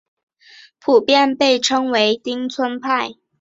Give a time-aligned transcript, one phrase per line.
[0.79, 3.11] 普遍被称为町村派。